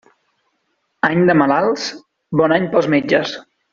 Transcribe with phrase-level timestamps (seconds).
[1.09, 1.85] Any de malalts,
[2.41, 3.37] bon any pels metges.